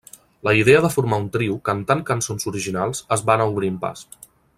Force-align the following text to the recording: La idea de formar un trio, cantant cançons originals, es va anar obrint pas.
La 0.47 0.53
idea 0.59 0.79
de 0.85 0.89
formar 0.93 1.19
un 1.23 1.27
trio, 1.35 1.57
cantant 1.69 2.01
cançons 2.07 2.49
originals, 2.53 3.03
es 3.17 3.25
va 3.29 3.35
anar 3.39 3.47
obrint 3.53 3.79
pas. 3.85 4.03